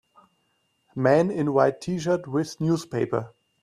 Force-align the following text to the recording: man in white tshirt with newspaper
man 0.95 1.29
in 1.29 1.53
white 1.53 1.79
tshirt 1.79 2.25
with 2.25 2.59
newspaper 2.59 3.33